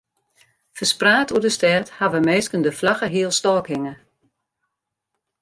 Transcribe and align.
Ferspraat 0.77 1.29
oer 1.33 1.43
de 1.45 1.51
stêd 1.57 1.87
hawwe 1.99 2.19
minsken 2.29 2.63
de 2.65 2.71
flagge 2.79 3.07
healstôk 3.13 3.67
hinge. 3.73 3.95